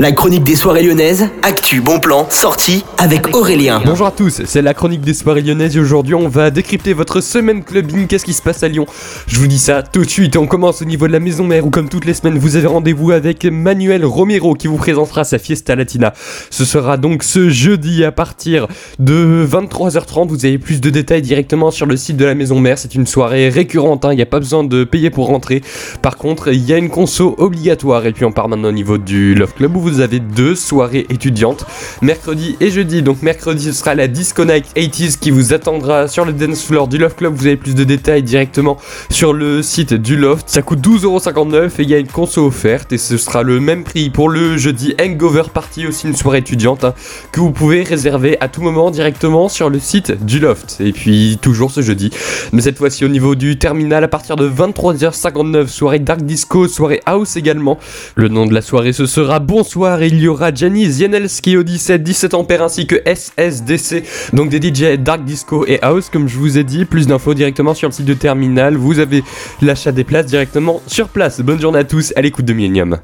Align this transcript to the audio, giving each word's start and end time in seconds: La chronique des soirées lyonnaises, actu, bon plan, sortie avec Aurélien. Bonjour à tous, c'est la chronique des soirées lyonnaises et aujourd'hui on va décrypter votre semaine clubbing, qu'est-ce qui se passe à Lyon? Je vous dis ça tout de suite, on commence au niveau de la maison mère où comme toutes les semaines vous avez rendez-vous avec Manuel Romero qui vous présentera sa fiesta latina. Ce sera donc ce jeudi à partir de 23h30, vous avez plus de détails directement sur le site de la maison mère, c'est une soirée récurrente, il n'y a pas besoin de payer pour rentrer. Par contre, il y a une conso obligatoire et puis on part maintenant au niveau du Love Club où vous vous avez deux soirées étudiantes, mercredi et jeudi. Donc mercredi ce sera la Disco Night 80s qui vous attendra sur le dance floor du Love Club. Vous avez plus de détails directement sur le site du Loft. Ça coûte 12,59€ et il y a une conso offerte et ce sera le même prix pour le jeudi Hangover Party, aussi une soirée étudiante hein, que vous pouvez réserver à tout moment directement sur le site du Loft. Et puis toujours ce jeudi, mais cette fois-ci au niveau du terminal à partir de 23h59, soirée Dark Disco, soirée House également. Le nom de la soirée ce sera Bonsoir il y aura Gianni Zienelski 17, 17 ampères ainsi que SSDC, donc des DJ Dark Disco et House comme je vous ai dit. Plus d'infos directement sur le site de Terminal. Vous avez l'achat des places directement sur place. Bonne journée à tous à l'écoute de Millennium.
La 0.00 0.12
chronique 0.12 0.44
des 0.44 0.56
soirées 0.56 0.82
lyonnaises, 0.82 1.28
actu, 1.42 1.82
bon 1.82 2.00
plan, 2.00 2.26
sortie 2.30 2.86
avec 2.96 3.36
Aurélien. 3.36 3.82
Bonjour 3.84 4.06
à 4.06 4.10
tous, 4.10 4.40
c'est 4.46 4.62
la 4.62 4.72
chronique 4.72 5.02
des 5.02 5.12
soirées 5.12 5.42
lyonnaises 5.42 5.76
et 5.76 5.78
aujourd'hui 5.78 6.14
on 6.14 6.26
va 6.26 6.50
décrypter 6.50 6.94
votre 6.94 7.20
semaine 7.20 7.62
clubbing, 7.62 8.06
qu'est-ce 8.06 8.24
qui 8.24 8.32
se 8.32 8.40
passe 8.40 8.62
à 8.62 8.68
Lyon? 8.68 8.86
Je 9.26 9.38
vous 9.38 9.46
dis 9.46 9.58
ça 9.58 9.82
tout 9.82 10.02
de 10.02 10.08
suite, 10.08 10.38
on 10.38 10.46
commence 10.46 10.80
au 10.80 10.86
niveau 10.86 11.06
de 11.06 11.12
la 11.12 11.20
maison 11.20 11.44
mère 11.44 11.66
où 11.66 11.70
comme 11.70 11.90
toutes 11.90 12.06
les 12.06 12.14
semaines 12.14 12.38
vous 12.38 12.56
avez 12.56 12.66
rendez-vous 12.66 13.10
avec 13.10 13.44
Manuel 13.44 14.06
Romero 14.06 14.54
qui 14.54 14.68
vous 14.68 14.78
présentera 14.78 15.22
sa 15.24 15.38
fiesta 15.38 15.76
latina. 15.76 16.14
Ce 16.48 16.64
sera 16.64 16.96
donc 16.96 17.22
ce 17.22 17.50
jeudi 17.50 18.02
à 18.02 18.10
partir 18.10 18.68
de 19.00 19.46
23h30, 19.46 20.28
vous 20.28 20.46
avez 20.46 20.56
plus 20.56 20.80
de 20.80 20.88
détails 20.88 21.20
directement 21.20 21.70
sur 21.70 21.84
le 21.84 21.98
site 21.98 22.16
de 22.16 22.24
la 22.24 22.34
maison 22.34 22.58
mère, 22.58 22.78
c'est 22.78 22.94
une 22.94 23.06
soirée 23.06 23.50
récurrente, 23.50 24.06
il 24.10 24.16
n'y 24.16 24.22
a 24.22 24.26
pas 24.26 24.40
besoin 24.40 24.64
de 24.64 24.82
payer 24.84 25.10
pour 25.10 25.26
rentrer. 25.26 25.60
Par 26.00 26.16
contre, 26.16 26.48
il 26.48 26.64
y 26.64 26.72
a 26.72 26.78
une 26.78 26.88
conso 26.88 27.34
obligatoire 27.36 28.06
et 28.06 28.12
puis 28.12 28.24
on 28.24 28.32
part 28.32 28.48
maintenant 28.48 28.70
au 28.70 28.72
niveau 28.72 28.96
du 28.96 29.34
Love 29.34 29.52
Club 29.52 29.76
où 29.76 29.80
vous 29.80 29.89
vous 29.90 30.00
avez 30.00 30.20
deux 30.20 30.54
soirées 30.54 31.06
étudiantes, 31.10 31.66
mercredi 32.00 32.56
et 32.60 32.70
jeudi. 32.70 33.02
Donc 33.02 33.22
mercredi 33.22 33.64
ce 33.64 33.72
sera 33.72 33.94
la 33.94 34.08
Disco 34.08 34.44
Night 34.44 34.66
80s 34.76 35.18
qui 35.18 35.30
vous 35.30 35.52
attendra 35.52 36.08
sur 36.08 36.24
le 36.24 36.32
dance 36.32 36.64
floor 36.64 36.88
du 36.88 36.98
Love 36.98 37.14
Club. 37.16 37.34
Vous 37.34 37.46
avez 37.46 37.56
plus 37.56 37.74
de 37.74 37.84
détails 37.84 38.22
directement 38.22 38.78
sur 39.10 39.32
le 39.32 39.62
site 39.62 39.94
du 39.94 40.16
Loft. 40.16 40.48
Ça 40.48 40.62
coûte 40.62 40.80
12,59€ 40.80 41.66
et 41.66 41.82
il 41.82 41.90
y 41.90 41.94
a 41.94 41.98
une 41.98 42.06
conso 42.06 42.46
offerte 42.46 42.92
et 42.92 42.98
ce 42.98 43.16
sera 43.16 43.42
le 43.42 43.60
même 43.60 43.84
prix 43.84 44.10
pour 44.10 44.28
le 44.28 44.56
jeudi 44.56 44.94
Hangover 45.00 45.44
Party, 45.52 45.86
aussi 45.86 46.06
une 46.06 46.16
soirée 46.16 46.38
étudiante 46.38 46.84
hein, 46.84 46.94
que 47.32 47.40
vous 47.40 47.50
pouvez 47.50 47.82
réserver 47.82 48.36
à 48.40 48.48
tout 48.48 48.62
moment 48.62 48.90
directement 48.90 49.48
sur 49.48 49.70
le 49.70 49.78
site 49.80 50.24
du 50.24 50.38
Loft. 50.38 50.76
Et 50.80 50.92
puis 50.92 51.38
toujours 51.42 51.70
ce 51.70 51.82
jeudi, 51.82 52.10
mais 52.52 52.62
cette 52.62 52.78
fois-ci 52.78 53.04
au 53.04 53.08
niveau 53.08 53.34
du 53.34 53.58
terminal 53.58 54.04
à 54.04 54.08
partir 54.08 54.36
de 54.36 54.48
23h59, 54.48 55.66
soirée 55.66 55.98
Dark 55.98 56.22
Disco, 56.22 56.68
soirée 56.68 57.00
House 57.06 57.36
également. 57.36 57.78
Le 58.14 58.28
nom 58.28 58.46
de 58.46 58.54
la 58.54 58.62
soirée 58.62 58.92
ce 58.92 59.06
sera 59.06 59.40
Bonsoir 59.40 59.79
il 60.00 60.20
y 60.20 60.28
aura 60.28 60.52
Gianni 60.52 60.86
Zienelski 60.86 61.56
17, 61.64 62.02
17 62.02 62.34
ampères 62.34 62.62
ainsi 62.62 62.86
que 62.86 62.96
SSDC, 63.06 64.04
donc 64.34 64.50
des 64.50 64.60
DJ 64.60 64.98
Dark 64.98 65.24
Disco 65.24 65.64
et 65.66 65.78
House 65.82 66.10
comme 66.10 66.28
je 66.28 66.36
vous 66.36 66.58
ai 66.58 66.64
dit. 66.64 66.84
Plus 66.84 67.06
d'infos 67.06 67.34
directement 67.34 67.74
sur 67.74 67.88
le 67.88 67.92
site 67.92 68.04
de 68.04 68.14
Terminal. 68.14 68.76
Vous 68.76 68.98
avez 68.98 69.22
l'achat 69.62 69.92
des 69.92 70.04
places 70.04 70.26
directement 70.26 70.82
sur 70.86 71.08
place. 71.08 71.40
Bonne 71.40 71.60
journée 71.60 71.78
à 71.78 71.84
tous 71.84 72.12
à 72.16 72.20
l'écoute 72.20 72.44
de 72.44 72.52
Millennium. 72.52 72.98